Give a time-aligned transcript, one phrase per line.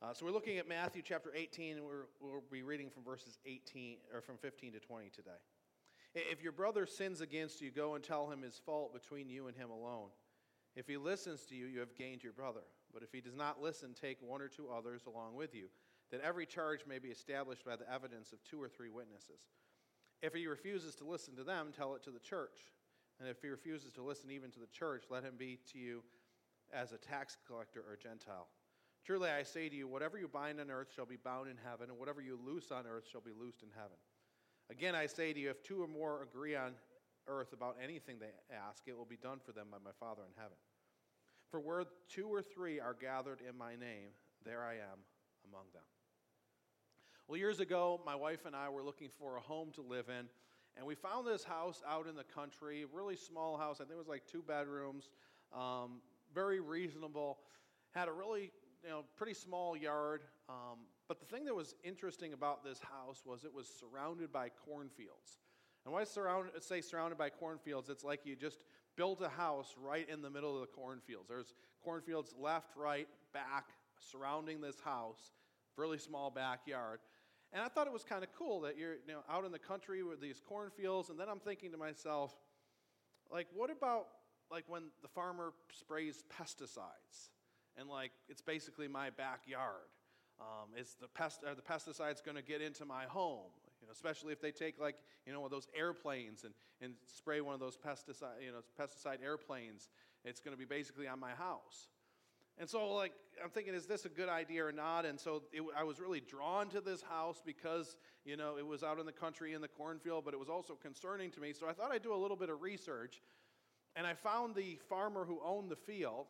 [0.00, 3.40] Uh, so we're looking at Matthew chapter 18, and we're, we'll be reading from verses
[3.44, 5.30] 18 or from 15 to 20 today.
[6.14, 9.56] If your brother sins against you, go and tell him his fault between you and
[9.56, 10.10] him alone.
[10.76, 12.60] If he listens to you, you have gained your brother.
[12.94, 15.66] But if he does not listen, take one or two others along with you,
[16.12, 19.40] that every charge may be established by the evidence of two or three witnesses.
[20.22, 22.60] If he refuses to listen to them, tell it to the church.
[23.18, 26.04] And if he refuses to listen even to the church, let him be to you
[26.72, 28.46] as a tax collector or Gentile.
[29.08, 31.88] Truly I say to you, whatever you bind on earth shall be bound in heaven,
[31.88, 33.96] and whatever you loose on earth shall be loosed in heaven.
[34.68, 36.74] Again, I say to you, if two or more agree on
[37.26, 40.34] earth about anything they ask, it will be done for them by my Father in
[40.36, 40.58] heaven.
[41.50, 44.12] For where two or three are gathered in my name,
[44.44, 45.00] there I am
[45.48, 45.84] among them.
[47.28, 50.28] Well, years ago, my wife and I were looking for a home to live in,
[50.76, 53.76] and we found this house out in the country, really small house.
[53.76, 55.08] I think it was like two bedrooms,
[55.56, 56.02] um,
[56.34, 57.38] very reasonable.
[57.94, 60.22] Had a really you know, pretty small yard.
[60.48, 60.78] Um,
[61.08, 65.38] but the thing that was interesting about this house was it was surrounded by cornfields.
[65.84, 68.58] And when I surround, say surrounded by cornfields, it's like you just
[68.96, 71.28] built a house right in the middle of the cornfields.
[71.28, 73.66] There's cornfields left, right, back,
[73.98, 75.32] surrounding this house,
[75.76, 77.00] really small backyard.
[77.52, 79.58] And I thought it was kind of cool that you're you know, out in the
[79.58, 81.08] country with these cornfields.
[81.08, 82.34] And then I'm thinking to myself,
[83.32, 84.06] like, what about
[84.50, 87.30] like when the farmer sprays pesticides?
[87.78, 89.88] And like it's basically my backyard.
[90.40, 93.50] Um, is the, pest, are the pesticides going to get into my home?
[93.80, 97.54] You know, especially if they take like you know those airplanes and, and spray one
[97.54, 99.88] of those pesticide you know pesticide airplanes,
[100.24, 101.88] it's going to be basically on my house.
[102.60, 103.12] And so like
[103.42, 105.06] I'm thinking, is this a good idea or not?
[105.06, 108.82] And so it, I was really drawn to this house because you know it was
[108.82, 111.52] out in the country in the cornfield, but it was also concerning to me.
[111.52, 113.22] So I thought I'd do a little bit of research,
[113.94, 116.26] and I found the farmer who owned the field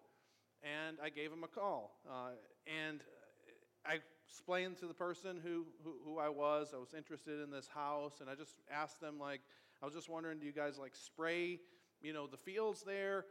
[0.63, 1.99] and I gave him a call.
[2.09, 2.31] Uh,
[2.67, 3.01] and
[3.87, 6.73] I explained to the person who, who, who, I was.
[6.75, 9.41] I was interested in this house, and I just asked them, like,
[9.83, 11.61] I was just wondering, do you guys like spray,
[12.03, 13.25] you know, the fields there?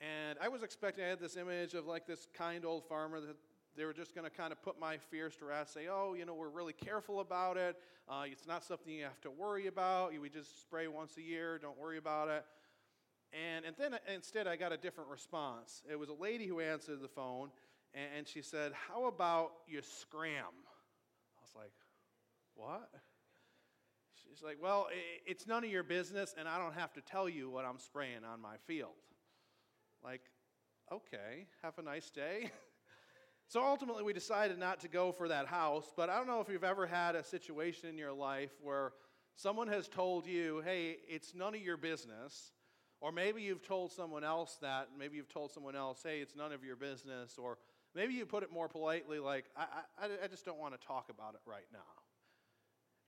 [0.00, 3.36] And I was expecting, I had this image of like this kind old farmer that
[3.76, 6.24] they were just going to kind of put my fears to rest, say, oh, you
[6.24, 7.76] know, we're really careful about it.
[8.08, 10.18] Uh, it's not something you have to worry about.
[10.18, 12.44] We just spray once a year, don't worry about it.
[13.32, 15.82] And, and then uh, instead, I got a different response.
[15.90, 17.50] It was a lady who answered the phone,
[17.94, 20.34] and she said, How about you scram?
[20.36, 21.72] I was like,
[22.54, 22.90] What?
[24.22, 24.88] She's like, Well,
[25.26, 28.24] it's none of your business, and I don't have to tell you what I'm spraying
[28.30, 28.90] on my field.
[30.04, 30.22] Like,
[30.90, 32.50] okay, have a nice day.
[33.48, 36.48] so ultimately, we decided not to go for that house, but I don't know if
[36.50, 38.92] you've ever had a situation in your life where
[39.36, 42.52] someone has told you, Hey, it's none of your business
[43.02, 44.90] or maybe you've told someone else that.
[44.96, 47.36] Maybe you've told someone else, hey, it's none of your business.
[47.36, 47.58] Or
[47.96, 49.64] maybe you put it more politely, like, I,
[50.00, 51.80] I, I just don't want to talk about it right now.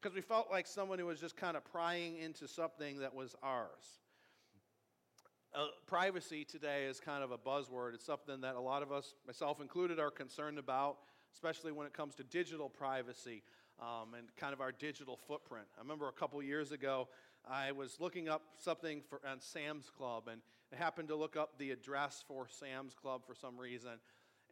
[0.03, 3.37] Because we felt like someone who was just kind of prying into something that was
[3.41, 4.00] ours.
[5.55, 7.94] Uh, privacy today is kind of a buzzword.
[7.94, 10.97] It's something that a lot of us, myself included, are concerned about,
[11.32, 13.44] especially when it comes to digital privacy
[13.81, 15.67] um, and kind of our digital footprint.
[15.77, 17.09] I remember a couple years ago,
[17.49, 20.41] I was looking up something for, on Sam's Club, and
[20.73, 23.93] I happened to look up the address for Sam's Club for some reason.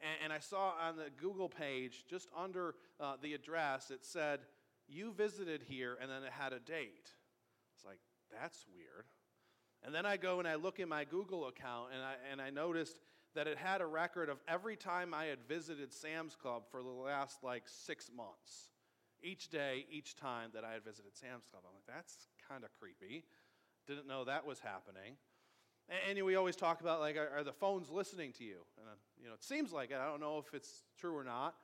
[0.01, 4.41] And, and I saw on the Google page, just under uh, the address, it said,
[4.89, 7.11] You visited here, and then it had a date.
[7.75, 8.01] It's like,
[8.31, 9.07] that's weird.
[9.85, 12.51] And then I go and I look in my Google account, and I, and I
[12.51, 12.99] noticed
[13.35, 16.91] that it had a record of every time I had visited Sam's Club for the
[16.91, 18.69] last like six months
[19.23, 21.63] each day, each time that I had visited Sam's Club.
[21.67, 23.25] I'm like, that's kind of creepy.
[23.87, 25.17] Didn't know that was happening.
[26.09, 28.59] And, we always talk about like, are, are, the phones listening to you?
[28.79, 28.87] And
[29.21, 29.97] you know, it seems like it.
[29.97, 31.55] I don't know if it's true or not.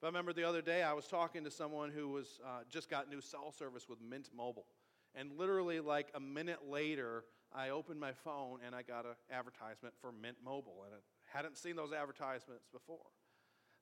[0.00, 2.90] But I remember the other day I was talking to someone who was uh, just
[2.90, 4.66] got new cell service with Mint Mobile,
[5.14, 7.24] and literally like a minute later,
[7.54, 11.56] I opened my phone and I got an advertisement for Mint Mobile, and I hadn't
[11.56, 13.06] seen those advertisements before.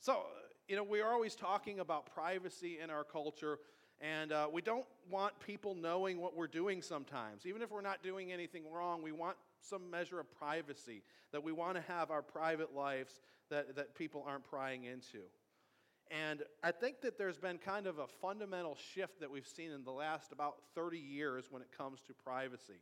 [0.02, 0.22] So,
[0.66, 3.58] you know, we're always talking about privacy in our culture,
[4.00, 7.44] and uh, we don't want people knowing what we're doing sometimes.
[7.44, 11.02] Even if we're not doing anything wrong, we want some measure of privacy,
[11.32, 13.20] that we want to have our private lives
[13.50, 15.20] that, that people aren't prying into.
[16.10, 19.84] And I think that there's been kind of a fundamental shift that we've seen in
[19.84, 22.80] the last about 30 years when it comes to privacy.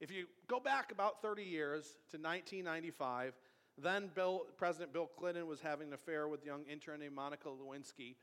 [0.00, 3.34] If you go back about 30 years to 1995,
[3.78, 8.16] then Bill, President Bill Clinton was having an affair with young intern named Monica Lewinsky.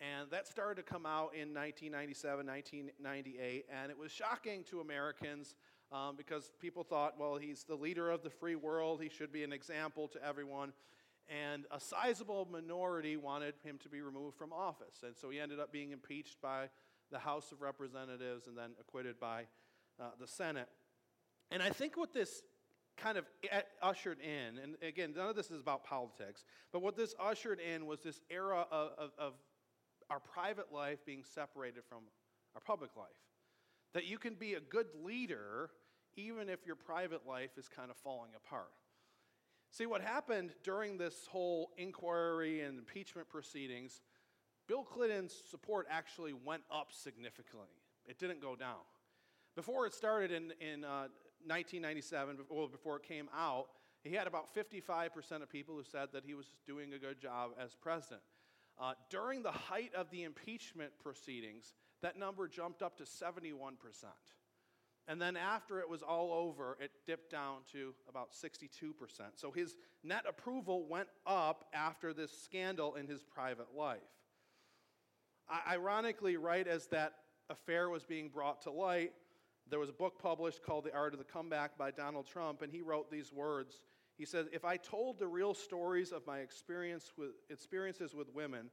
[0.00, 3.66] And that started to come out in 1997, 1998.
[3.70, 5.54] And it was shocking to Americans
[5.92, 9.02] um, because people thought, well, he's the leader of the free world.
[9.02, 10.72] He should be an example to everyone.
[11.28, 15.02] And a sizable minority wanted him to be removed from office.
[15.04, 16.68] And so he ended up being impeached by
[17.10, 19.44] the House of Representatives and then acquitted by
[20.00, 20.68] uh, the Senate.
[21.50, 22.42] And I think what this
[23.02, 23.24] kind of
[23.82, 27.86] ushered in, and again, none of this is about politics, but what this ushered in
[27.86, 29.32] was this era of, of, of
[30.10, 31.98] our private life being separated from
[32.54, 33.06] our public life.
[33.94, 35.70] That you can be a good leader
[36.16, 38.72] even if your private life is kind of falling apart.
[39.70, 44.00] See, what happened during this whole inquiry and impeachment proceedings,
[44.66, 47.68] Bill Clinton's support actually went up significantly.
[48.06, 48.82] It didn't go down.
[49.54, 51.08] Before it started in, in uh,
[51.46, 53.66] 1997, well, before it came out,
[54.02, 57.50] he had about 55% of people who said that he was doing a good job
[57.62, 58.22] as president.
[58.78, 63.74] Uh, during the height of the impeachment proceedings, that number jumped up to 71%.
[65.06, 68.92] And then after it was all over, it dipped down to about 62%.
[69.34, 73.98] So his net approval went up after this scandal in his private life.
[75.48, 77.14] I- ironically, right as that
[77.50, 79.12] affair was being brought to light,
[79.70, 82.72] there was a book published called The Art of the Comeback by Donald Trump, and
[82.72, 83.80] he wrote these words.
[84.18, 88.70] He said, If I told the real stories of my experience with, experiences with women,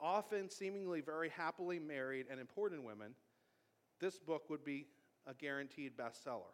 [0.00, 3.14] often seemingly very happily married and important women,
[4.00, 4.86] this book would be
[5.26, 6.52] a guaranteed bestseller.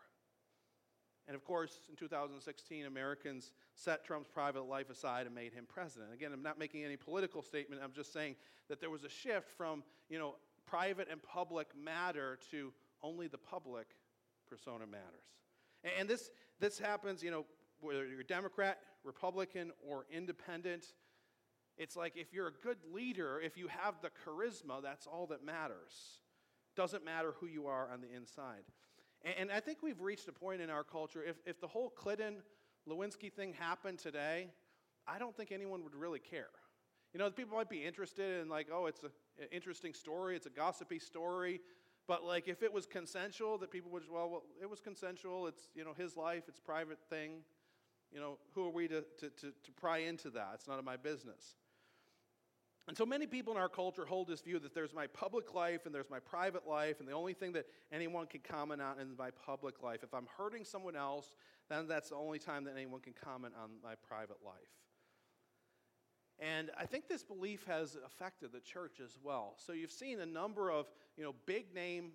[1.26, 6.12] And of course, in 2016, Americans set Trump's private life aside and made him president.
[6.12, 7.82] Again, I'm not making any political statement.
[7.84, 8.36] I'm just saying
[8.68, 10.36] that there was a shift from, you know,
[10.66, 13.86] private and public matter to only the public
[14.48, 15.04] persona matters.
[15.98, 16.30] And this,
[16.60, 17.46] this happens, you know,
[17.80, 20.86] whether you're Democrat, Republican, or independent.
[21.76, 25.44] It's like if you're a good leader, if you have the charisma, that's all that
[25.44, 26.20] matters.
[26.76, 28.64] Doesn't matter who you are on the inside.
[29.38, 32.36] And, I think we've reached a point in our culture, if, if the whole Clinton
[32.88, 34.48] Lewinsky thing happened today,
[35.08, 36.50] I don't think anyone would really care.
[37.12, 39.10] You know, people might be interested in, like, oh, it's an
[39.50, 41.60] interesting story, it's a gossipy story.
[42.08, 45.46] But like if it was consensual, that people would well, well, it was consensual.
[45.46, 47.42] It's you know his life, it's private thing.
[48.10, 50.52] You know, who are we to, to, to, to pry into that?
[50.54, 51.56] It's none of my business.
[52.88, 55.84] And so many people in our culture hold this view that there's my public life
[55.84, 59.08] and there's my private life, and the only thing that anyone can comment on is
[59.18, 60.02] my public life.
[60.02, 61.34] If I'm hurting someone else,
[61.68, 64.54] then that's the only time that anyone can comment on my private life.
[66.40, 69.54] And I think this belief has affected the church as well.
[69.56, 70.86] So you've seen a number of,
[71.16, 72.12] you know, big name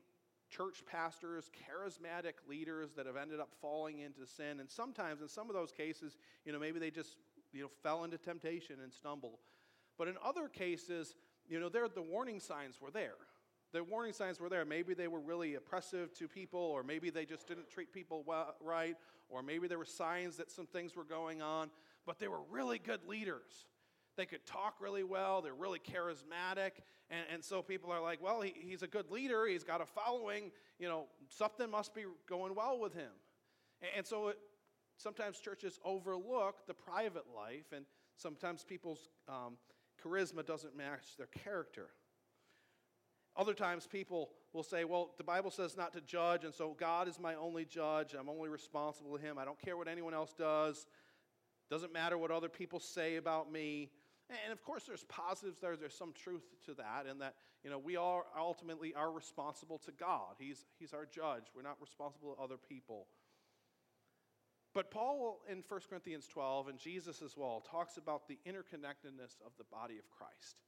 [0.50, 4.60] church pastors, charismatic leaders that have ended up falling into sin.
[4.60, 6.16] And sometimes in some of those cases,
[6.46, 7.18] you know, maybe they just,
[7.52, 9.40] you know, fell into temptation and stumbled.
[9.98, 11.16] But in other cases,
[11.50, 13.16] you know, there the warning signs were there.
[13.74, 14.66] The warning signs were there.
[14.66, 18.56] Maybe they were really oppressive to people, or maybe they just didn't treat people well,
[18.62, 18.96] right,
[19.30, 21.72] or maybe there were signs that some things were going on.
[22.06, 23.66] But they were really good leaders.
[24.16, 25.42] They could talk really well.
[25.42, 26.72] They're really charismatic.
[27.10, 29.46] And, and so people are like, well, he, he's a good leader.
[29.46, 30.52] He's got a following.
[30.80, 33.12] You know, something must be going well with him.
[33.82, 34.38] And, and so it,
[34.98, 39.58] sometimes churches overlook the private life, and sometimes people's um,
[40.04, 41.90] charisma doesn't match their character.
[43.36, 47.08] Other times people will say, well, the Bible says not to judge, and so God
[47.08, 48.14] is my only judge.
[48.14, 49.40] I'm only responsible to Him.
[49.40, 50.86] I don't care what anyone else does.
[51.70, 53.90] Doesn't matter what other people say about me.
[54.44, 55.76] And of course, there's positives there.
[55.76, 59.92] There's some truth to that, in that you know we are ultimately are responsible to
[59.92, 60.36] God.
[60.40, 61.44] He's He's our judge.
[61.56, 63.08] We're not responsible to other people.
[64.74, 69.52] But Paul in 1 Corinthians 12 and Jesus as well talks about the interconnectedness of
[69.58, 70.64] the body of Christ.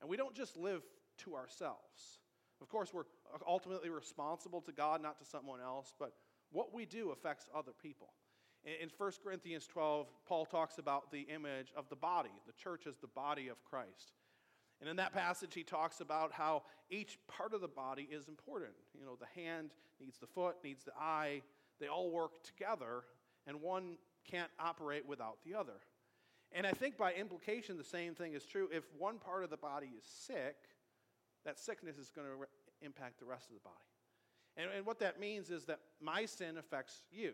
[0.00, 0.82] And we don't just live
[1.18, 2.18] to ourselves.
[2.60, 3.04] Of course, we're
[3.46, 6.14] ultimately responsible to God, not to someone else, but
[6.50, 8.08] what we do affects other people.
[8.64, 12.96] In 1 Corinthians 12, Paul talks about the image of the body, the church as
[12.96, 14.12] the body of Christ.
[14.80, 18.72] And in that passage, he talks about how each part of the body is important.
[18.98, 21.42] You know, the hand needs the foot, needs the eye.
[21.78, 23.04] They all work together,
[23.46, 23.98] and one
[24.30, 25.80] can't operate without the other.
[26.52, 28.68] And I think by implication, the same thing is true.
[28.72, 30.56] If one part of the body is sick,
[31.44, 32.46] that sickness is going to re-
[32.80, 33.76] impact the rest of the body.
[34.56, 37.32] And, and what that means is that my sin affects you.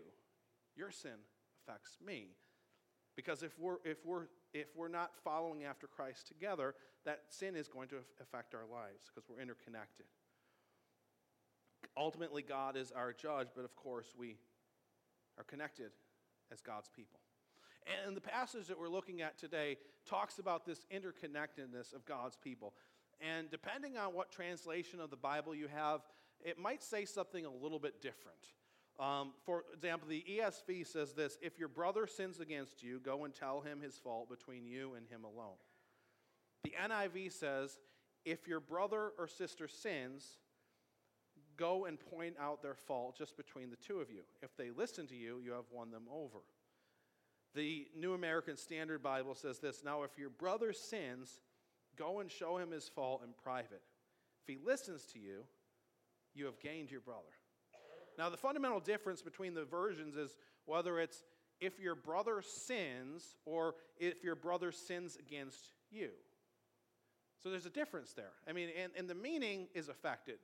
[0.81, 1.21] Your sin
[1.61, 2.29] affects me.
[3.15, 7.69] Because if we're, if, we're, if we're not following after Christ together, that sin is
[7.69, 10.07] going to affect our lives because we're interconnected.
[11.99, 14.39] Ultimately, God is our judge, but of course, we
[15.37, 15.91] are connected
[16.51, 17.21] as God's people.
[18.07, 19.77] And the passage that we're looking at today
[20.09, 22.73] talks about this interconnectedness of God's people.
[23.21, 26.01] And depending on what translation of the Bible you have,
[26.43, 28.39] it might say something a little bit different.
[29.01, 33.35] Um, for example, the ESV says this If your brother sins against you, go and
[33.35, 35.57] tell him his fault between you and him alone.
[36.65, 37.79] The NIV says,
[38.27, 40.39] If your brother or sister sins,
[41.57, 44.23] go and point out their fault just between the two of you.
[44.43, 46.41] If they listen to you, you have won them over.
[47.55, 51.41] The New American Standard Bible says this Now, if your brother sins,
[51.97, 53.83] go and show him his fault in private.
[54.43, 55.45] If he listens to you,
[56.35, 57.40] you have gained your brother.
[58.21, 60.37] Now, the fundamental difference between the versions is
[60.67, 61.25] whether it's
[61.59, 66.11] if your brother sins or if your brother sins against you.
[67.43, 68.33] So there's a difference there.
[68.47, 70.35] I mean, and, and the meaning is affected.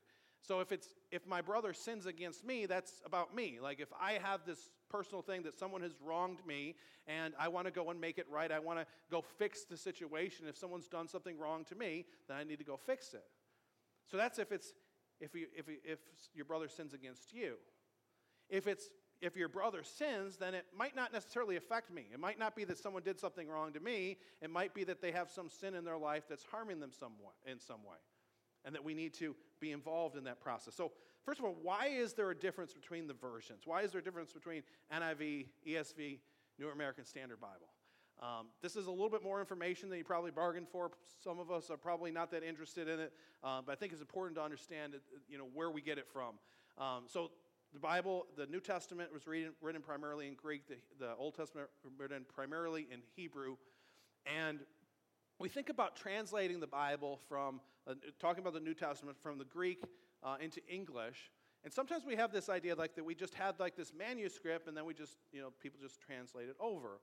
[0.40, 3.58] So if it's if my brother sins against me, that's about me.
[3.60, 7.66] Like if I have this personal thing that someone has wronged me and I want
[7.66, 10.46] to go and make it right, I want to go fix the situation.
[10.48, 13.24] If someone's done something wrong to me, then I need to go fix it.
[14.10, 14.72] So that's if it's
[15.20, 15.98] if you, if, if
[16.34, 17.54] your brother sins against you.
[18.48, 18.88] If it's
[19.22, 22.06] if your brother sins, then it might not necessarily affect me.
[22.12, 24.18] It might not be that someone did something wrong to me.
[24.42, 27.32] It might be that they have some sin in their life that's harming them somewhat,
[27.46, 27.96] in some way
[28.66, 30.74] and that we need to be involved in that process.
[30.74, 30.90] So,
[31.24, 33.62] first of all, why is there a difference between the versions?
[33.64, 36.18] Why is there a difference between NIV, ESV,
[36.58, 37.68] New American Standard Bible?
[38.22, 40.90] Um, this is a little bit more information than you probably bargained for.
[41.22, 43.12] Some of us are probably not that interested in it,
[43.44, 46.06] um, but I think it's important to understand, it, you know, where we get it
[46.08, 46.34] from.
[46.78, 47.30] Um, so,
[47.74, 50.66] the Bible, the New Testament was written, written primarily in Greek.
[50.66, 51.68] The, the Old Testament
[51.98, 53.56] written primarily in Hebrew,
[54.24, 54.60] and
[55.38, 59.44] we think about translating the Bible from, uh, talking about the New Testament from the
[59.44, 59.84] Greek
[60.22, 61.30] uh, into English.
[61.64, 64.76] And sometimes we have this idea like that we just had like this manuscript and
[64.76, 67.00] then we just, you know, people just translate it over.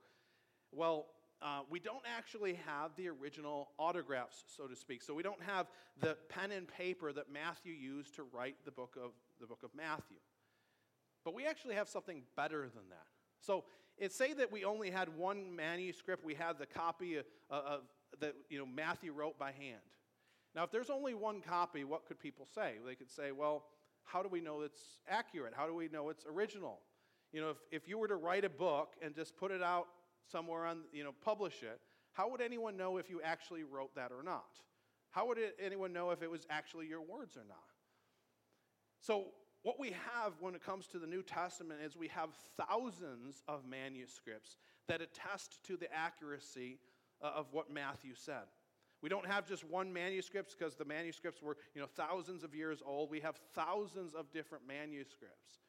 [0.75, 1.08] Well,
[1.42, 5.03] uh, we don't actually have the original autographs, so to speak.
[5.03, 5.68] So we don't have
[6.00, 9.12] the pen and paper that Matthew used to write the book of,
[9.42, 10.18] the book of Matthew.
[11.25, 13.08] But we actually have something better than that.
[13.39, 13.65] So
[13.98, 16.25] it's say that we only had one manuscript.
[16.25, 17.82] We had the copy of, of
[18.20, 19.82] that you know, Matthew wrote by hand.
[20.56, 22.75] Now, if there's only one copy, what could people say?
[22.86, 23.65] They could say, well,
[24.03, 25.53] how do we know it's accurate?
[25.56, 26.80] How do we know it's original?
[27.32, 29.88] You know, if, if you were to write a book and just put it out
[30.32, 31.80] somewhere on, you know, publish it,
[32.13, 34.60] how would anyone know if you actually wrote that or not?
[35.12, 37.58] How would it, anyone know if it was actually your words or not?
[39.00, 39.25] So,
[39.63, 43.65] what we have when it comes to the New Testament is we have thousands of
[43.65, 44.58] manuscripts
[44.89, 46.80] that attest to the accuracy
[47.22, 48.44] uh, of what Matthew said.
[49.01, 52.82] We don't have just one manuscript because the manuscripts were, you know, thousands of years
[52.86, 53.10] old.
[53.10, 55.60] We have thousands of different manuscripts.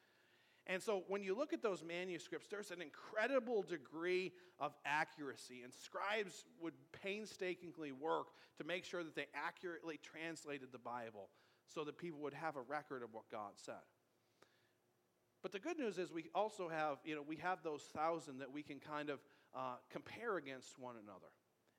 [0.67, 5.71] And so when you look at those manuscripts, there's an incredible degree of accuracy, and
[5.73, 11.29] scribes would painstakingly work to make sure that they accurately translated the Bible
[11.67, 13.75] so that people would have a record of what God said.
[15.43, 18.51] But the good news is we also have, you know, we have those thousand that
[18.51, 19.19] we can kind of
[19.55, 21.27] uh, compare against one another.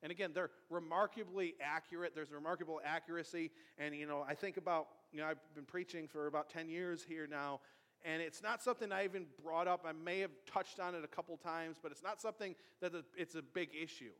[0.02, 2.14] And again, they're remarkably accurate.
[2.14, 3.50] There's remarkable accuracy.
[3.78, 7.02] And, you know, I think about, you know, I've been preaching for about 10 years
[7.02, 7.60] here now,
[8.04, 9.84] and it's not something I even brought up.
[9.86, 13.34] I may have touched on it a couple times, but it's not something that it's
[13.34, 14.12] a big issue.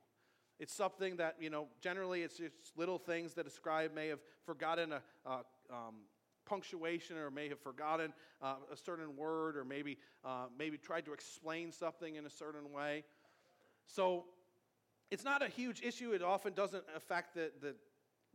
[0.58, 4.20] It's something that, you know, generally it's just little things that a scribe may have
[4.44, 5.96] forgotten a, a um,
[6.46, 11.12] punctuation or may have forgotten uh, a certain word or maybe, uh, maybe tried to
[11.12, 13.04] explain something in a certain way.
[13.86, 14.24] So
[15.10, 16.12] it's not a huge issue.
[16.12, 17.74] It often doesn't affect the, the,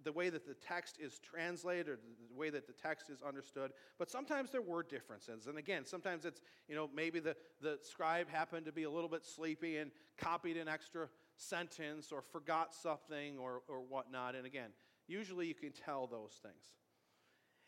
[0.04, 3.72] the way that the text is translated or the way that the text is understood.
[3.98, 5.48] But sometimes there were differences.
[5.48, 9.10] And again, sometimes it's, you know, maybe the, the scribe happened to be a little
[9.10, 14.36] bit sleepy and copied an extra sentence or forgot something or, or whatnot.
[14.36, 14.70] And again,
[15.08, 16.76] usually you can tell those things.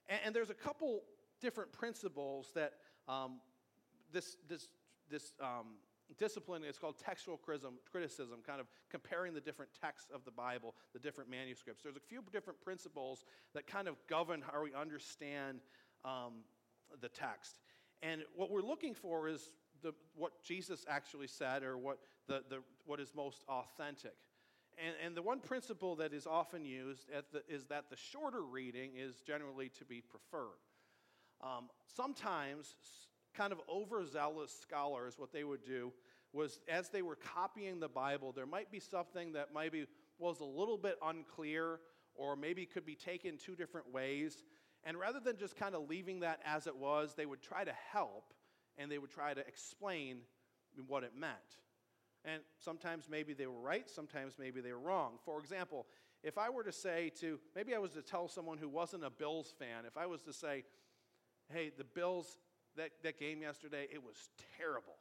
[0.07, 1.03] And, and there's a couple
[1.41, 2.73] different principles that
[3.07, 3.39] um,
[4.11, 4.67] this, this,
[5.09, 5.75] this um,
[6.13, 10.99] discipline is called textual criticism, kind of comparing the different texts of the Bible, the
[10.99, 11.83] different manuscripts.
[11.83, 15.59] There's a few different principles that kind of govern how we understand
[16.05, 16.43] um,
[17.01, 17.59] the text.
[18.01, 22.59] And what we're looking for is the, what Jesus actually said or what, the, the,
[22.85, 24.15] what is most authentic.
[24.77, 28.91] And, and the one principle that is often used the, is that the shorter reading
[28.97, 30.59] is generally to be preferred.
[31.41, 32.75] Um, sometimes
[33.33, 35.91] kind of overzealous scholars, what they would do
[36.31, 39.85] was as they were copying the Bible, there might be something that maybe
[40.17, 41.79] was a little bit unclear
[42.15, 44.43] or maybe could be taken two different ways.
[44.83, 47.73] And rather than just kind of leaving that as it was, they would try to
[47.91, 48.33] help
[48.77, 50.17] and they would try to explain
[50.87, 51.33] what it meant.
[52.25, 55.19] And sometimes maybe they were right, sometimes maybe they were wrong.
[55.25, 55.85] For example,
[56.23, 59.09] if I were to say to, maybe I was to tell someone who wasn't a
[59.09, 60.63] Bills fan, if I was to say,
[61.51, 62.37] hey, the Bills
[62.77, 64.95] that, that game yesterday, it was terrible.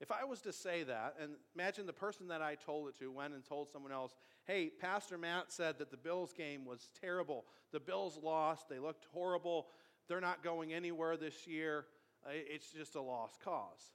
[0.00, 3.10] If I was to say that, and imagine the person that I told it to
[3.12, 4.16] went and told someone else,
[4.46, 7.44] hey, Pastor Matt said that the Bills game was terrible.
[7.72, 8.68] The Bills lost.
[8.68, 9.66] They looked horrible.
[10.08, 11.84] They're not going anywhere this year.
[12.26, 13.92] It's just a lost cause.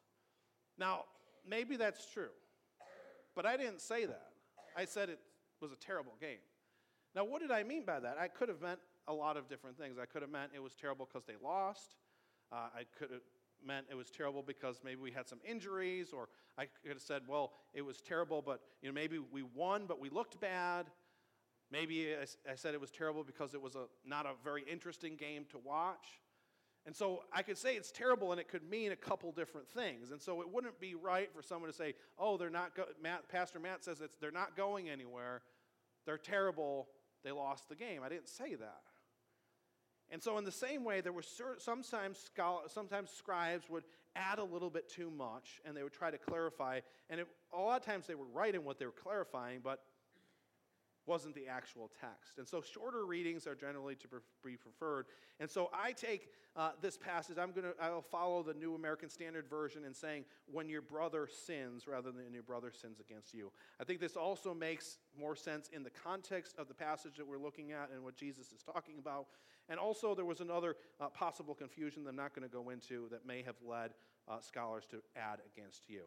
[0.77, 1.05] Now,
[1.47, 2.29] maybe that's true,
[3.35, 4.29] but I didn't say that.
[4.77, 5.19] I said it
[5.61, 6.39] was a terrible game.
[7.15, 8.17] Now, what did I mean by that?
[8.19, 9.97] I could have meant a lot of different things.
[10.01, 11.95] I could have meant it was terrible because they lost.
[12.51, 13.21] Uh, I could have
[13.65, 17.23] meant it was terrible because maybe we had some injuries, or I could have said,
[17.27, 20.87] well, it was terrible, but you know, maybe we won, but we looked bad.
[21.71, 25.45] Maybe I, said it was terrible because it was a, not a very interesting game
[25.49, 26.19] to watch.
[26.85, 30.11] And so I could say it's terrible, and it could mean a couple different things.
[30.11, 33.27] And so it wouldn't be right for someone to say, "Oh, they're not." Go- Matt,
[33.27, 35.41] Pastor Matt says they're not going anywhere.
[36.05, 36.89] They're terrible.
[37.23, 38.03] They lost the game.
[38.03, 38.83] I didn't say that.
[40.11, 41.23] And so, in the same way, there were
[41.57, 43.83] sometimes, scholars, sometimes scribes would
[44.15, 46.79] add a little bit too much, and they would try to clarify.
[47.09, 49.81] And it, a lot of times they were right in what they were clarifying, but
[51.05, 52.37] wasn't the actual text.
[52.37, 54.07] And so shorter readings are generally to
[54.43, 55.05] be preferred.
[55.39, 59.09] And so I take uh, this passage, I'm going to, I'll follow the New American
[59.09, 63.51] Standard Version in saying, when your brother sins, rather than your brother sins against you.
[63.79, 67.37] I think this also makes more sense in the context of the passage that we're
[67.37, 69.27] looking at and what Jesus is talking about.
[69.69, 73.07] And also, there was another uh, possible confusion that I'm not going to go into
[73.09, 73.91] that may have led
[74.27, 76.01] uh, scholars to add against you.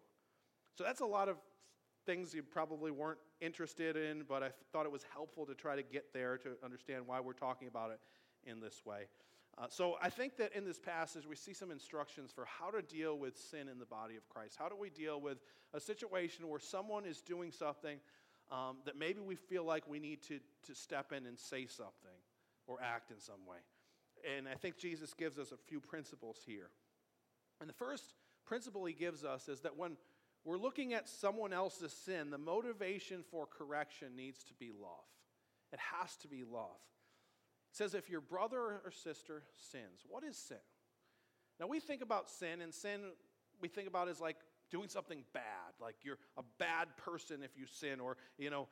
[0.77, 1.37] So that's a lot of
[2.07, 5.83] things you probably weren't interested in, but I thought it was helpful to try to
[5.83, 8.01] get there to understand why we're talking about it
[8.49, 9.09] in this way.
[9.57, 12.81] Uh, so I think that in this passage we see some instructions for how to
[12.81, 14.57] deal with sin in the body of Christ.
[14.59, 15.39] How do we deal with
[15.75, 17.99] a situation where someone is doing something
[18.51, 22.18] um, that maybe we feel like we need to, to step in and say something
[22.69, 23.59] or act in some way?
[24.37, 26.71] And I think Jesus gives us a few principles here.
[27.61, 28.15] And the first
[28.47, 29.97] principle he gives us is that when
[30.45, 35.05] we're looking at someone else's sin, the motivation for correction needs to be love.
[35.73, 36.79] It has to be love.
[37.71, 40.57] It says, if your brother or sister sins, what is sin?
[41.61, 43.01] Now, we think about sin, and sin
[43.61, 44.37] we think about as like
[44.71, 45.43] doing something bad,
[45.81, 48.69] like you're a bad person if you sin, or, you know,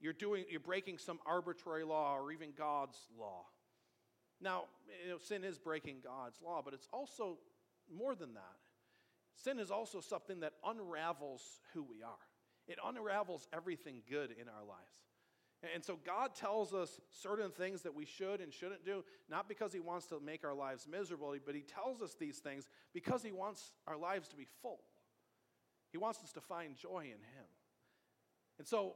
[0.00, 3.44] you're, doing, you're breaking some arbitrary law or even God's law.
[4.40, 4.64] Now,
[5.04, 7.38] you know, sin is breaking God's law, but it's also
[7.94, 8.56] more than that.
[9.34, 11.42] Sin is also something that unravels
[11.74, 12.12] who we are,
[12.68, 14.80] it unravels everything good in our lives.
[15.74, 19.72] And so God tells us certain things that we should and shouldn't do, not because
[19.72, 23.32] He wants to make our lives miserable, but He tells us these things because He
[23.32, 24.80] wants our lives to be full.
[25.92, 27.46] He wants us to find joy in Him.
[28.58, 28.94] And so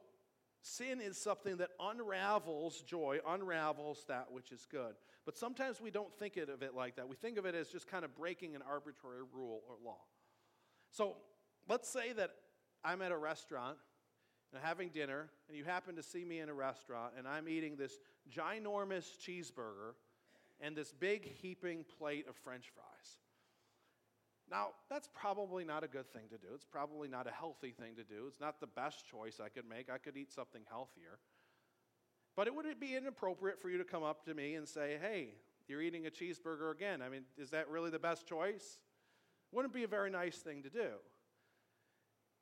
[0.62, 4.94] sin is something that unravels joy, unravels that which is good.
[5.25, 7.09] But sometimes we don't think of it like that.
[7.09, 10.01] We think of it as just kind of breaking an arbitrary rule or law.
[10.90, 11.16] So
[11.68, 12.31] let's say that
[12.85, 13.79] I'm at a restaurant
[14.53, 17.77] and having dinner, and you happen to see me in a restaurant, and I'm eating
[17.77, 17.99] this
[18.31, 19.94] ginormous cheeseburger
[20.61, 23.18] and this big heaping plate of french fries.
[24.50, 26.48] Now, that's probably not a good thing to do.
[26.54, 28.24] It's probably not a healthy thing to do.
[28.26, 29.88] It's not the best choice I could make.
[29.88, 31.20] I could eat something healthier.
[32.36, 35.34] But it would be inappropriate for you to come up to me and say, hey,
[35.68, 37.00] you're eating a cheeseburger again.
[37.00, 38.78] I mean, is that really the best choice?
[39.52, 40.88] Wouldn't be a very nice thing to do.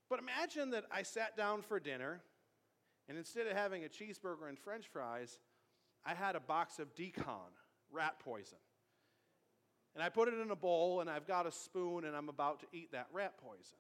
[0.08, 2.22] But imagine that I sat down for dinner,
[3.08, 5.38] and instead of having a cheeseburger and french fries,
[6.06, 7.50] I had a box of d-CON,
[7.90, 8.58] rat poison.
[9.94, 12.60] And I put it in a bowl, and I've got a spoon, and I'm about
[12.60, 13.78] to eat that rat poison.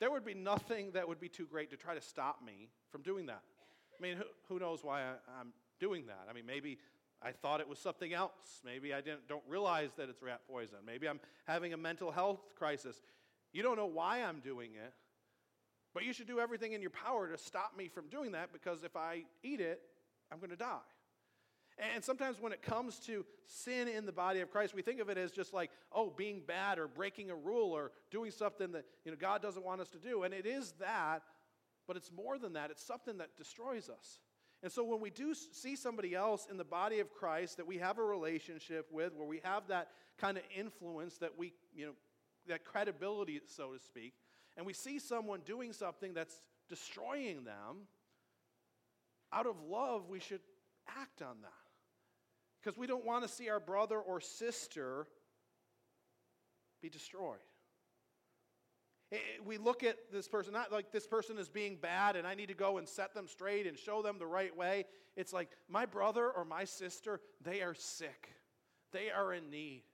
[0.00, 3.02] There would be nothing that would be too great to try to stop me from
[3.02, 3.42] doing that.
[3.98, 6.26] I mean, who, who knows why I, I'm doing that?
[6.30, 6.78] I mean, maybe
[7.20, 8.60] I thought it was something else.
[8.64, 10.78] Maybe I didn't, don't realize that it's rat poison.
[10.86, 13.00] Maybe I'm having a mental health crisis.
[13.52, 14.92] You don't know why I'm doing it,
[15.94, 18.84] but you should do everything in your power to stop me from doing that because
[18.84, 19.80] if I eat it,
[20.30, 20.78] I'm going to die.
[21.94, 25.08] And sometimes when it comes to sin in the body of Christ, we think of
[25.08, 28.84] it as just like, oh, being bad or breaking a rule or doing something that
[29.04, 30.24] you know, God doesn't want us to do.
[30.24, 31.22] And it is that,
[31.86, 32.70] but it's more than that.
[32.70, 34.20] It's something that destroys us.
[34.62, 37.78] And so when we do see somebody else in the body of Christ that we
[37.78, 39.88] have a relationship with, where we have that
[40.18, 41.92] kind of influence that we, you know,
[42.48, 44.14] that credibility, so to speak,
[44.56, 47.86] and we see someone doing something that's destroying them,
[49.32, 50.40] out of love, we should
[50.88, 51.52] act on that.
[52.62, 55.06] Because we don't want to see our brother or sister
[56.82, 57.38] be destroyed.
[59.44, 62.48] We look at this person, not like this person is being bad and I need
[62.48, 64.84] to go and set them straight and show them the right way.
[65.16, 68.28] It's like my brother or my sister, they are sick,
[68.92, 69.84] they are in need.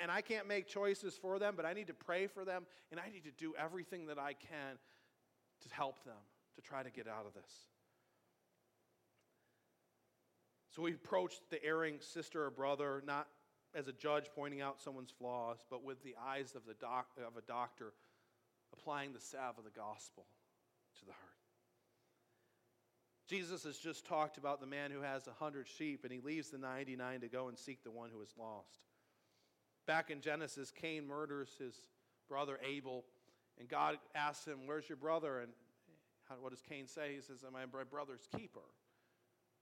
[0.00, 3.00] And I can't make choices for them, but I need to pray for them, and
[3.00, 4.78] I need to do everything that I can
[5.62, 6.14] to help them
[6.54, 7.50] to try to get out of this.
[10.74, 13.28] So we approach the erring sister or brother not
[13.74, 17.36] as a judge pointing out someone's flaws, but with the eyes of, the doc, of
[17.36, 17.92] a doctor
[18.72, 20.24] applying the salve of the gospel
[20.98, 21.22] to the heart.
[23.28, 26.50] Jesus has just talked about the man who has a hundred sheep and he leaves
[26.50, 28.80] the 99 to go and seek the one who is lost.
[29.86, 31.74] Back in Genesis, Cain murders his
[32.28, 33.04] brother Abel,
[33.58, 35.40] and God asks him, Where's your brother?
[35.40, 35.52] And
[36.40, 37.14] what does Cain say?
[37.14, 38.60] He says, Am I'm my brother's keeper.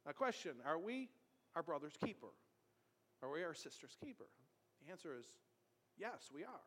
[0.06, 1.08] Now, question Are we
[1.54, 2.28] our brother's keeper?
[3.22, 4.26] Are we our sister's keeper?
[4.84, 5.26] The answer is
[5.98, 6.66] yes, we are.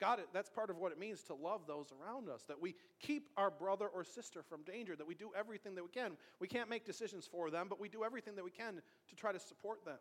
[0.00, 3.28] God, that's part of what it means to love those around us, that we keep
[3.36, 6.12] our brother or sister from danger, that we do everything that we can.
[6.40, 9.30] We can't make decisions for them, but we do everything that we can to try
[9.30, 9.98] to support them,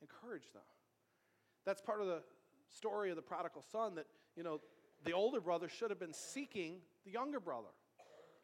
[0.00, 0.62] encourage them.
[1.64, 2.22] That's part of the
[2.68, 4.60] story of the prodigal son that, you know,
[5.04, 7.68] the older brother should have been seeking the younger brother.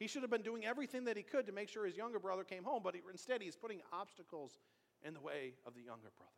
[0.03, 2.43] He should have been doing everything that he could to make sure his younger brother
[2.43, 4.59] came home, but he, instead he's putting obstacles
[5.07, 6.33] in the way of the younger brother.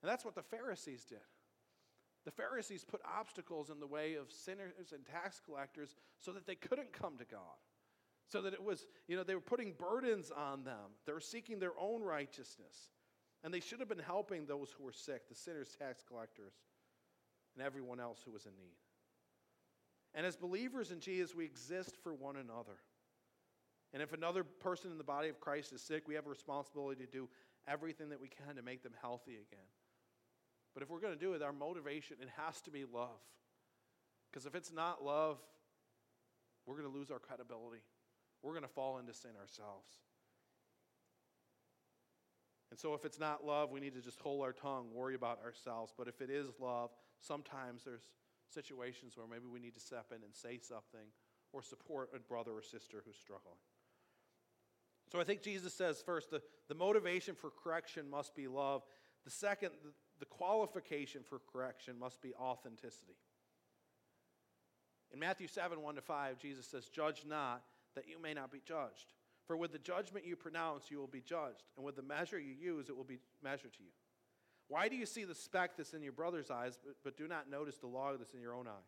[0.00, 1.18] And that's what the Pharisees did.
[2.24, 6.54] The Pharisees put obstacles in the way of sinners and tax collectors so that they
[6.54, 7.60] couldn't come to God.
[8.28, 10.96] So that it was, you know, they were putting burdens on them.
[11.04, 12.88] They were seeking their own righteousness.
[13.42, 16.54] And they should have been helping those who were sick, the sinners, tax collectors,
[17.54, 18.78] and everyone else who was in need.
[20.14, 22.78] And as believers in Jesus, we exist for one another.
[23.94, 27.06] And if another person in the body of Christ is sick, we have a responsibility
[27.06, 27.28] to do
[27.68, 29.70] everything that we can to make them healthy again.
[30.74, 33.22] But if we're going to do it, our motivation, it has to be love.
[34.28, 35.38] Because if it's not love,
[36.66, 37.82] we're going to lose our credibility.
[38.42, 39.88] We're going to fall into sin ourselves.
[42.70, 45.38] And so, if it's not love, we need to just hold our tongue, worry about
[45.44, 45.94] ourselves.
[45.96, 48.10] But if it is love, sometimes there's
[48.52, 51.06] situations where maybe we need to step in and say something
[51.52, 53.54] or support a brother or sister who's struggling.
[55.14, 58.82] So, I think Jesus says first the, the motivation for correction must be love.
[59.24, 63.14] The second, the, the qualification for correction must be authenticity.
[65.12, 67.62] In Matthew 7 1 to 5, Jesus says, Judge not
[67.94, 69.12] that you may not be judged.
[69.46, 72.52] For with the judgment you pronounce, you will be judged, and with the measure you
[72.52, 73.90] use, it will be measured to you.
[74.66, 77.48] Why do you see the speck that's in your brother's eyes, but, but do not
[77.48, 78.86] notice the log that's in your own eye?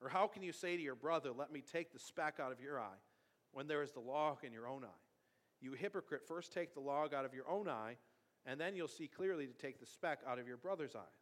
[0.00, 2.60] Or how can you say to your brother, Let me take the speck out of
[2.60, 2.98] your eye,
[3.52, 5.01] when there is the log in your own eye?
[5.62, 7.96] You hypocrite, first take the log out of your own eye,
[8.44, 11.14] and then you'll see clearly to take the speck out of your brother's eye.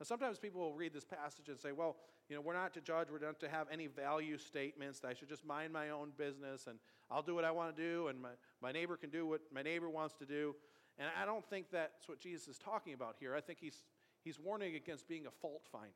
[0.00, 1.96] Now, sometimes people will read this passage and say, well,
[2.28, 5.28] you know, we're not to judge, we're not to have any value statements, I should
[5.28, 6.78] just mind my own business, and
[7.10, 8.30] I'll do what I want to do, and my,
[8.62, 10.54] my neighbor can do what my neighbor wants to do.
[10.96, 13.34] And I don't think that's what Jesus is talking about here.
[13.34, 13.82] I think he's,
[14.22, 15.88] he's warning against being a fault finder,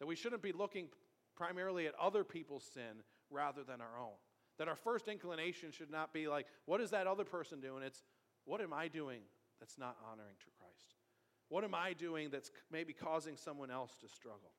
[0.00, 0.88] that we shouldn't be looking
[1.36, 4.18] primarily at other people's sin rather than our own.
[4.60, 7.82] That our first inclination should not be like, what is that other person doing?
[7.82, 8.02] It's,
[8.44, 9.22] what am I doing
[9.58, 10.96] that's not honoring to Christ?
[11.48, 14.50] What am I doing that's maybe causing someone else to struggle?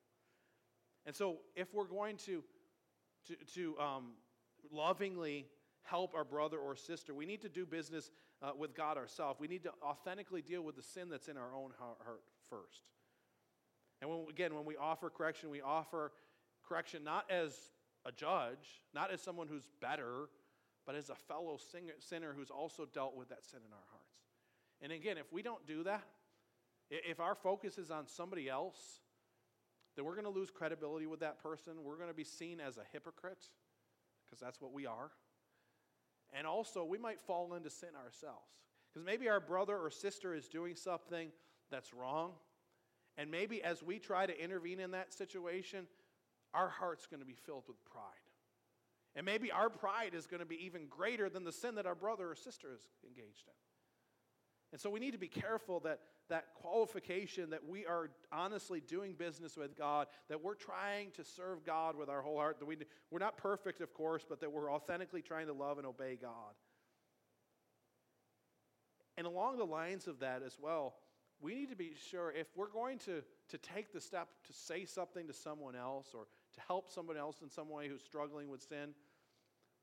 [1.06, 2.42] And so, if we're going to,
[3.28, 4.14] to, to um,
[4.72, 5.46] lovingly
[5.84, 8.10] help our brother or sister, we need to do business
[8.42, 9.38] uh, with God ourselves.
[9.38, 12.82] We need to authentically deal with the sin that's in our own heart first.
[14.00, 16.10] And when, again, when we offer correction, we offer
[16.66, 17.54] correction not as
[18.04, 20.28] a judge, not as someone who's better,
[20.86, 21.58] but as a fellow
[22.00, 24.06] sinner who's also dealt with that sin in our hearts.
[24.80, 26.02] And again, if we don't do that,
[26.90, 29.00] if our focus is on somebody else,
[29.94, 31.74] then we're going to lose credibility with that person.
[31.84, 33.48] We're going to be seen as a hypocrite,
[34.26, 35.10] because that's what we are.
[36.32, 38.48] And also, we might fall into sin ourselves.
[38.92, 41.28] Because maybe our brother or sister is doing something
[41.70, 42.32] that's wrong.
[43.16, 45.86] And maybe as we try to intervene in that situation,
[46.54, 48.02] our heart's going to be filled with pride.
[49.14, 51.94] And maybe our pride is going to be even greater than the sin that our
[51.94, 53.54] brother or sister is engaged in.
[54.72, 59.12] And so we need to be careful that that qualification that we are honestly doing
[59.12, 62.78] business with God, that we're trying to serve God with our whole heart, that we,
[63.10, 66.54] we're not perfect, of course, but that we're authentically trying to love and obey God.
[69.18, 70.94] And along the lines of that as well,
[71.40, 74.86] we need to be sure if we're going to, to take the step to say
[74.86, 78.62] something to someone else or to help someone else in some way who's struggling with
[78.62, 78.94] sin,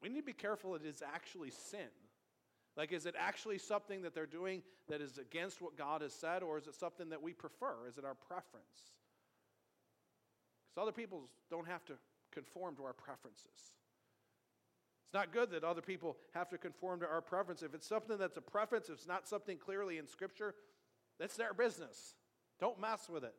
[0.02, 1.90] we need to be careful it is actually sin.
[2.78, 6.44] Like, is it actually something that they're doing that is against what God has said,
[6.44, 7.88] or is it something that we prefer?
[7.88, 8.94] Is it our preference?
[10.70, 11.94] Because other people don't have to
[12.32, 13.74] conform to our preferences.
[15.06, 17.64] It's not good that other people have to conform to our preference.
[17.64, 20.54] If it's something that's a preference, if it's not something clearly in Scripture,
[21.20, 22.14] that's their business.
[22.60, 23.34] Don't mess with it.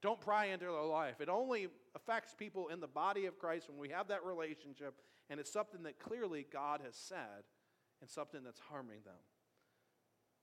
[0.00, 1.20] Don't pry into their life.
[1.20, 4.94] It only affects people in the body of Christ when we have that relationship,
[5.28, 7.44] and it's something that clearly God has said
[8.00, 9.14] and something that's harming them.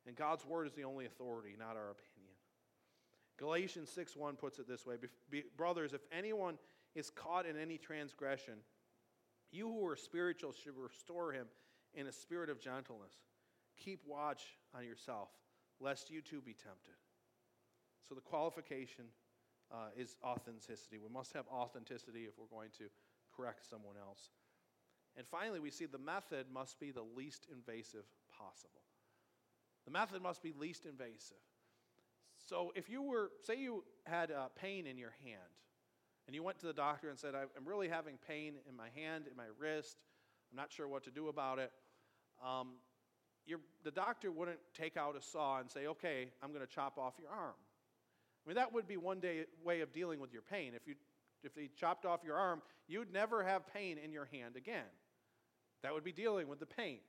[0.05, 2.33] And God's word is the only authority, not our opinion.
[3.37, 4.95] Galatians 6 1 puts it this way
[5.57, 6.57] Brothers, if anyone
[6.93, 8.55] is caught in any transgression,
[9.51, 11.47] you who are spiritual should restore him
[11.93, 13.13] in a spirit of gentleness.
[13.77, 15.29] Keep watch on yourself,
[15.79, 16.95] lest you too be tempted.
[18.07, 19.05] So the qualification
[19.71, 20.97] uh, is authenticity.
[20.97, 22.85] We must have authenticity if we're going to
[23.35, 24.29] correct someone else.
[25.17, 28.03] And finally, we see the method must be the least invasive
[28.37, 28.81] possible.
[29.85, 31.37] The method must be least invasive.
[32.37, 35.39] So if you were, say you had uh, pain in your hand,
[36.27, 39.25] and you went to the doctor and said, I'm really having pain in my hand,
[39.29, 39.97] in my wrist,
[40.51, 41.71] I'm not sure what to do about it.
[42.43, 42.73] Um,
[43.83, 47.13] the doctor wouldn't take out a saw and say, okay, I'm going to chop off
[47.19, 47.53] your arm.
[48.45, 50.73] I mean, that would be one day, way of dealing with your pain.
[50.75, 50.95] If, you,
[51.43, 54.83] if they chopped off your arm, you'd never have pain in your hand again.
[55.81, 56.99] That would be dealing with the pain.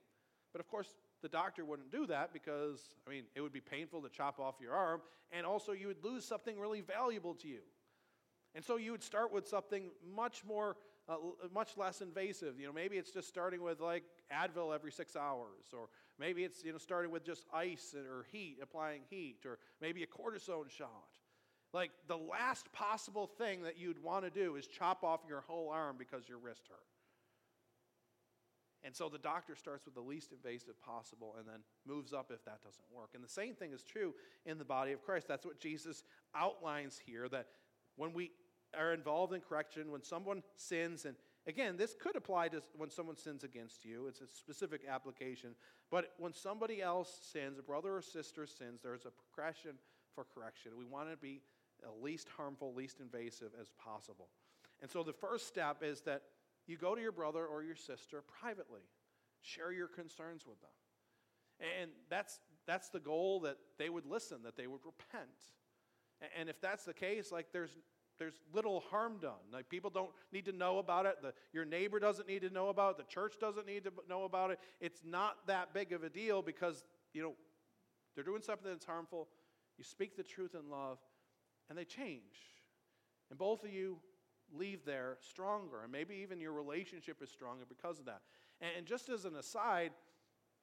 [0.51, 4.01] But of course, the doctor wouldn't do that because, I mean, it would be painful
[4.01, 7.61] to chop off your arm, and also you would lose something really valuable to you.
[8.55, 11.17] And so you would start with something much more, uh,
[11.53, 12.59] much less invasive.
[12.59, 16.63] You know, maybe it's just starting with like Advil every six hours, or maybe it's
[16.63, 21.19] you know starting with just ice or heat, applying heat, or maybe a cortisone shot.
[21.73, 25.69] Like the last possible thing that you'd want to do is chop off your whole
[25.69, 26.79] arm because your wrist hurt.
[28.83, 32.45] And so the doctor starts with the least invasive possible and then moves up if
[32.45, 33.09] that doesn't work.
[33.15, 34.13] And the same thing is true
[34.45, 35.27] in the body of Christ.
[35.27, 36.03] That's what Jesus
[36.35, 37.47] outlines here that
[37.95, 38.31] when we
[38.77, 41.15] are involved in correction, when someone sins, and
[41.47, 45.55] again, this could apply to when someone sins against you, it's a specific application.
[45.89, 49.73] But when somebody else sins, a brother or sister sins, there's a progression
[50.13, 50.73] for correction.
[50.77, 51.41] We want to be
[52.01, 54.29] least harmful, least invasive as possible.
[54.81, 56.23] And so the first step is that
[56.67, 58.81] you go to your brother or your sister privately,
[59.41, 60.69] share your concerns with them.
[61.81, 65.29] And that's, that's the goal that they would listen, that they would repent.
[66.37, 67.77] And if that's the case, like there's,
[68.19, 69.33] there's little harm done.
[69.51, 71.17] Like people don't need to know about it.
[71.21, 72.97] The, your neighbor doesn't need to know about it.
[72.97, 74.59] The church doesn't need to know about it.
[74.81, 77.33] It's not that big of a deal because, you know,
[78.15, 79.27] they're doing something that's harmful.
[79.77, 80.97] You speak the truth in love,
[81.69, 82.21] and they change.
[83.29, 83.97] And both of you
[84.55, 85.83] leave there stronger.
[85.83, 88.21] And maybe even your relationship is stronger because of that.
[88.61, 89.91] And just as an aside,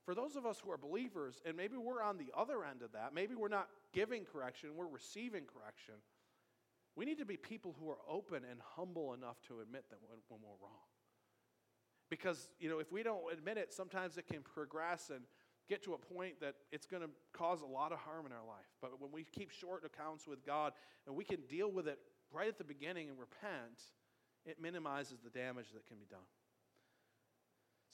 [0.05, 2.93] for those of us who are believers, and maybe we're on the other end of
[2.93, 5.95] that, maybe we're not giving correction, we're receiving correction.
[6.97, 10.19] We need to be people who are open and humble enough to admit that when,
[10.29, 10.85] when we're wrong.
[12.11, 15.25] Because, you know, if we don't admit it, sometimes it can progress and
[15.69, 18.47] get to a point that it's going to cause a lot of harm in our
[18.47, 18.67] life.
[18.81, 20.73] But when we keep short accounts with God
[21.07, 21.99] and we can deal with it
[22.33, 23.81] right at the beginning and repent,
[24.45, 26.27] it minimizes the damage that can be done.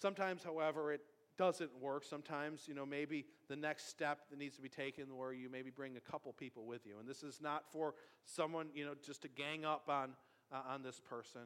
[0.01, 1.03] Sometimes, however, it
[1.37, 2.05] doesn't work.
[2.05, 5.71] Sometimes, you know, maybe the next step that needs to be taken where you maybe
[5.71, 6.99] bring a couple people with you.
[6.99, 10.11] And this is not for someone, you know, just to gang up on,
[10.53, 11.43] uh, on this person.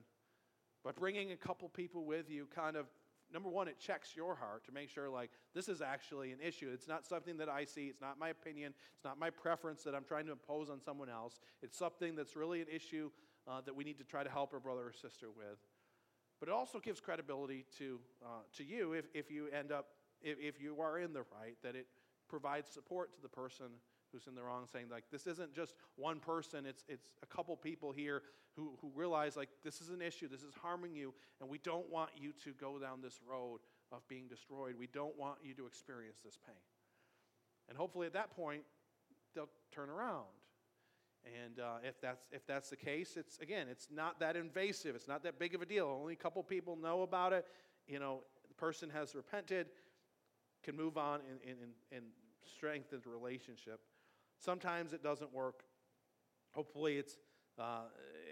[0.82, 2.86] But bringing a couple people with you kind of
[3.34, 6.70] number one, it checks your heart to make sure, like, this is actually an issue.
[6.72, 7.86] It's not something that I see.
[7.86, 8.72] It's not my opinion.
[8.94, 11.40] It's not my preference that I'm trying to impose on someone else.
[11.60, 13.10] It's something that's really an issue
[13.46, 15.58] uh, that we need to try to help our brother or sister with.
[16.38, 19.88] But it also gives credibility to, uh, to you if, if you end up,
[20.22, 21.86] if, if you are in the right, that it
[22.28, 23.66] provides support to the person
[24.14, 27.56] who's in the wrong, saying, like, this isn't just one person, it's, it's a couple
[27.56, 28.22] people here
[28.56, 31.90] who, who realize, like, this is an issue, this is harming you, and we don't
[31.90, 33.58] want you to go down this road
[33.92, 34.76] of being destroyed.
[34.78, 36.54] We don't want you to experience this pain.
[37.68, 38.62] And hopefully at that point,
[39.34, 40.24] they'll turn around.
[41.42, 44.94] And uh, if, that's, if that's the case, it's again, it's not that invasive.
[44.94, 45.86] It's not that big of a deal.
[45.98, 47.46] Only a couple people know about it.
[47.88, 49.68] You know, the person has repented,
[50.62, 52.04] can move on and, and, and
[52.54, 53.80] strengthen the relationship.
[54.44, 55.64] Sometimes it doesn't work.
[56.52, 57.16] Hopefully, it's
[57.58, 57.84] uh,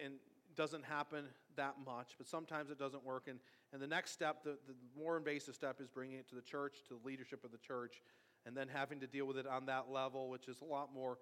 [0.05, 0.14] and
[0.55, 1.25] doesn't happen
[1.57, 3.29] that much, but sometimes it doesn't work.
[3.29, 3.38] And,
[3.72, 6.79] and the next step, the, the more invasive step, is bringing it to the church,
[6.88, 8.03] to the leadership of the church,
[8.44, 11.16] and then having to deal with it on that level, which is a lot more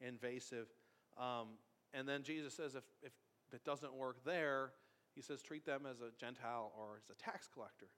[0.00, 0.68] invasive.
[1.18, 1.58] Um,
[1.92, 3.12] and then Jesus says if, if
[3.52, 4.72] it doesn't work there,
[5.14, 7.88] he says treat them as a Gentile or as a tax collector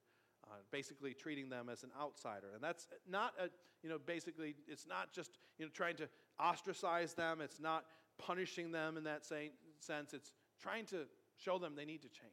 [0.45, 2.47] uh, basically treating them as an outsider.
[2.53, 3.49] And that's not a,
[3.81, 7.85] you know, basically, it's not just, you know, trying to ostracize them, it's not
[8.17, 11.05] punishing them in that same sense, it's trying to
[11.37, 12.31] show them they need to change.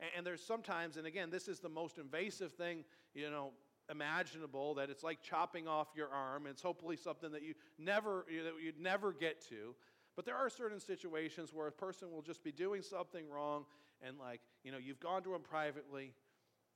[0.00, 3.52] And, and there's sometimes, and again, this is the most invasive thing, you know,
[3.90, 6.46] imaginable that it's like chopping off your arm.
[6.46, 9.74] It's hopefully something that you never, you know, you'd never get to.
[10.16, 13.66] But there are certain situations where a person will just be doing something wrong,
[14.02, 16.14] and like, you know, you've gone to them privately,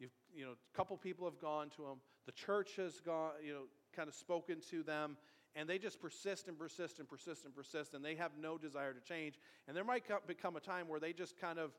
[0.01, 3.53] you've, you know, a couple people have gone to them, the church has gone, you
[3.53, 3.63] know,
[3.95, 5.17] kind of spoken to them,
[5.55, 8.93] and they just persist and persist and persist and persist, and they have no desire
[8.93, 9.39] to change.
[9.69, 11.73] And there might become a time where they just kind of,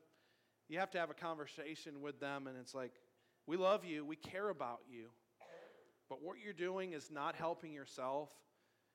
[0.68, 2.92] you have to have a conversation with them, and it's like,
[3.46, 5.08] we love you, we care about you,
[6.08, 8.30] but what you're doing is not helping yourself.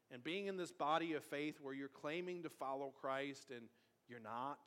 [0.10, 3.68] And being in this body of faith where you're claiming to follow Christ and
[4.08, 4.60] you're not,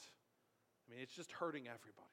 [0.86, 2.10] I mean, it's just hurting everybody.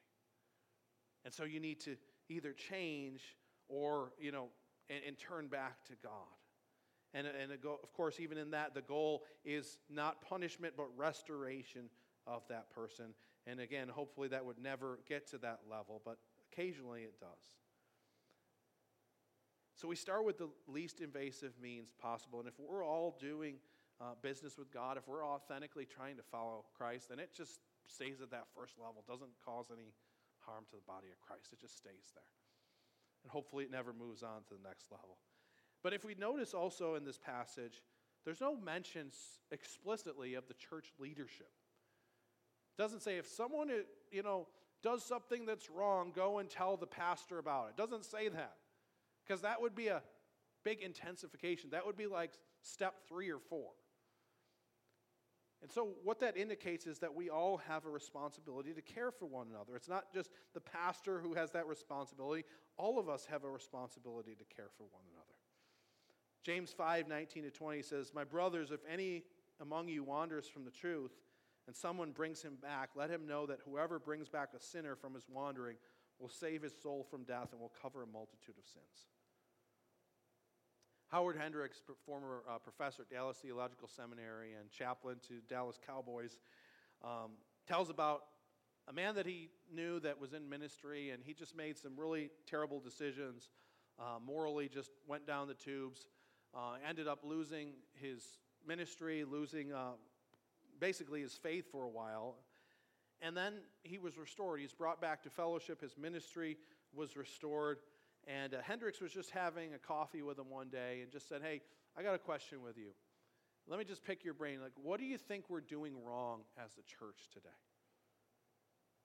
[1.24, 1.96] And so you need to
[2.28, 3.36] either change
[3.68, 4.48] or, you know,
[4.90, 6.12] and, and turn back to God.
[7.14, 11.88] And, and go, of course, even in that, the goal is not punishment, but restoration
[12.26, 13.14] of that person.
[13.46, 16.18] And again, hopefully that would never get to that level, but
[16.52, 17.56] occasionally it does.
[19.74, 22.40] So we start with the least invasive means possible.
[22.40, 23.54] And if we're all doing
[24.00, 28.20] uh, business with God, if we're authentically trying to follow Christ, then it just stays
[28.20, 29.92] at that first level, doesn't cause any
[30.48, 31.52] harm to the body of Christ.
[31.52, 32.32] It just stays there.
[33.22, 35.18] And hopefully it never moves on to the next level.
[35.82, 37.82] But if we notice also in this passage,
[38.24, 39.10] there's no mention
[39.52, 41.50] explicitly of the church leadership.
[42.76, 43.70] It doesn't say if someone,
[44.10, 44.48] you know,
[44.82, 47.70] does something that's wrong, go and tell the pastor about it.
[47.70, 48.56] it doesn't say that.
[49.26, 50.02] Because that would be a
[50.64, 51.70] big intensification.
[51.70, 52.32] That would be like
[52.62, 53.70] step three or four.
[55.60, 59.26] And so, what that indicates is that we all have a responsibility to care for
[59.26, 59.74] one another.
[59.74, 62.44] It's not just the pastor who has that responsibility,
[62.76, 65.34] all of us have a responsibility to care for one another.
[66.44, 69.24] James 5 19 to 20 says, My brothers, if any
[69.60, 71.12] among you wanders from the truth,
[71.66, 75.12] and someone brings him back, let him know that whoever brings back a sinner from
[75.12, 75.76] his wandering
[76.18, 79.08] will save his soul from death and will cover a multitude of sins.
[81.08, 86.36] Howard Hendricks, former uh, professor at Dallas Theological Seminary and chaplain to Dallas Cowboys,
[87.02, 87.30] um,
[87.66, 88.24] tells about
[88.88, 92.30] a man that he knew that was in ministry, and he just made some really
[92.46, 93.48] terrible decisions.
[93.98, 96.06] Uh, morally, just went down the tubes.
[96.54, 98.22] Uh, ended up losing his
[98.66, 99.92] ministry, losing uh,
[100.78, 102.36] basically his faith for a while.
[103.22, 104.60] And then he was restored.
[104.60, 105.80] He's brought back to fellowship.
[105.80, 106.58] His ministry
[106.94, 107.78] was restored.
[108.28, 111.40] And uh, Hendricks was just having a coffee with him one day and just said,
[111.42, 111.62] Hey,
[111.96, 112.90] I got a question with you.
[113.66, 114.60] Let me just pick your brain.
[114.62, 117.48] Like, what do you think we're doing wrong as a church today?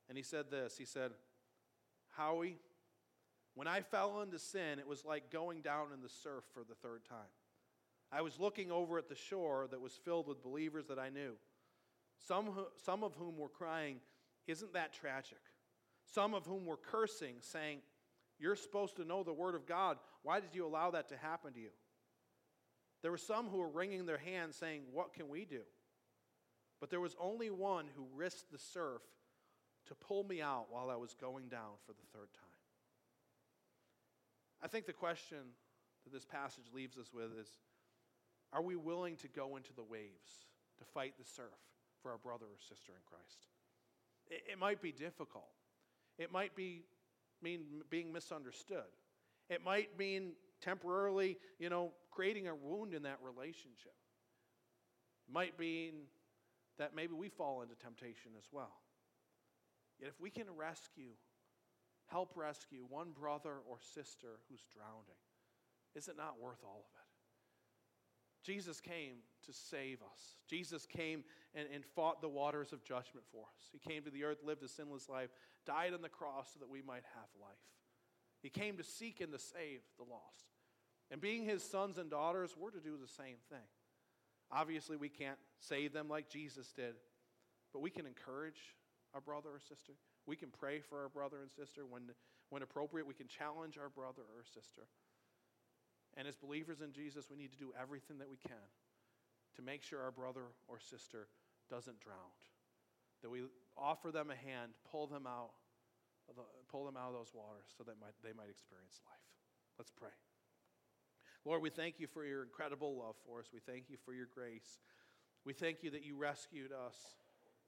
[0.10, 1.12] And he said this He said,
[2.18, 2.58] Howie,
[3.56, 6.76] when I fell into sin, it was like going down in the surf for the
[6.76, 7.32] third time.
[8.12, 11.34] I was looking over at the shore that was filled with believers that I knew,
[12.28, 13.98] some, who, some of whom were crying,
[14.48, 15.40] Isn't that tragic?
[16.06, 17.80] Some of whom were cursing, saying,
[18.40, 19.98] You're supposed to know the Word of God.
[20.24, 21.70] Why did you allow that to happen to you?
[23.02, 25.62] There were some who were wringing their hands, saying, What can we do?
[26.80, 29.02] But there was only one who risked the surf
[29.88, 32.44] to pull me out while I was going down for the third time.
[34.62, 35.40] I think the question
[36.04, 37.50] that this passage leaves us with is
[38.54, 40.46] are we willing to go into the waves
[40.78, 41.58] to fight the surf
[42.02, 43.48] for our brother or sister in Christ?
[44.30, 45.52] It, might be difficult.
[46.18, 46.84] It might be
[47.44, 48.90] mean being misunderstood.
[49.50, 53.94] It might mean temporarily, you know, creating a wound in that relationship.
[55.28, 55.94] It might mean
[56.78, 58.74] that maybe we fall into temptation as well.
[60.00, 61.12] Yet if we can rescue
[62.08, 65.22] help rescue one brother or sister who's drowning,
[65.96, 67.03] is it not worth all of it?
[68.44, 70.36] Jesus came to save us.
[70.50, 71.24] Jesus came
[71.56, 73.70] and, and fought the waters of judgment for us.
[73.72, 75.30] He came to the earth, lived a sinless life,
[75.66, 77.54] died on the cross so that we might have life.
[78.42, 80.52] He came to seek and to save the lost.
[81.10, 83.66] And being his sons and daughters, we're to do the same thing.
[84.52, 86.96] Obviously, we can't save them like Jesus did,
[87.72, 88.76] but we can encourage
[89.14, 89.94] our brother or sister.
[90.26, 92.04] We can pray for our brother and sister when,
[92.50, 93.08] when appropriate.
[93.08, 94.84] We can challenge our brother or sister.
[96.16, 98.70] And as believers in Jesus, we need to do everything that we can
[99.56, 101.28] to make sure our brother or sister
[101.70, 102.34] doesn't drown.
[103.22, 103.44] That we
[103.78, 105.52] offer them a hand, pull them out,
[106.70, 109.26] pull them out of those waters so that they might experience life.
[109.78, 110.14] Let's pray.
[111.46, 113.48] Lord, we thank you for your incredible love for us.
[113.54, 114.80] We thank you for your grace.
[115.46, 116.96] We thank you that you rescued us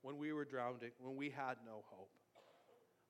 [0.02, 2.12] when we were drowning, when we had no hope.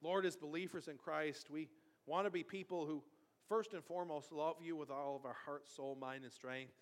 [0.01, 1.68] Lord, as believers in Christ, we
[2.05, 3.03] want to be people who,
[3.48, 6.74] first and foremost, love you with all of our heart, soul, mind, and strength.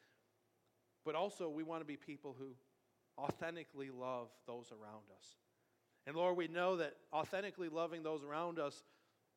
[1.06, 2.56] But also, we want to be people who
[3.18, 5.38] authentically love those around us.
[6.06, 8.84] And Lord, we know that authentically loving those around us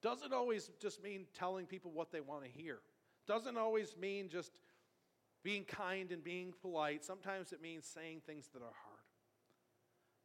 [0.03, 2.79] doesn't always just mean telling people what they want to hear.
[3.27, 4.53] Doesn't always mean just
[5.43, 7.05] being kind and being polite.
[7.05, 8.97] Sometimes it means saying things that are hard.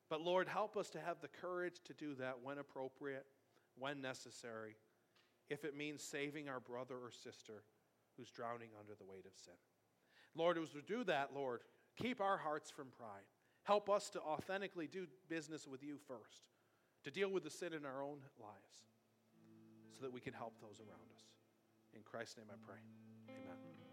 [0.10, 3.26] But Lord, help us to have the courage to do that when appropriate,
[3.78, 4.76] when necessary,
[5.52, 7.64] if it means saving our brother or sister
[8.16, 9.54] who's drowning under the weight of sin.
[10.34, 11.62] Lord, as we do that, Lord,
[11.98, 13.28] keep our hearts from pride.
[13.64, 16.48] Help us to authentically do business with you first,
[17.04, 18.86] to deal with the sin in our own lives,
[19.94, 21.24] so that we can help those around us.
[21.94, 22.80] In Christ's name I pray.
[23.30, 23.91] Amen.